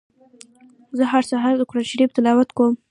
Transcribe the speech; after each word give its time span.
زه 0.97 1.03
هر 1.11 1.23
سهار 1.31 1.53
د 1.57 1.61
قرآن 1.69 1.85
شريف 1.91 2.09
تلاوت 2.15 2.49
کوم. 2.57 2.73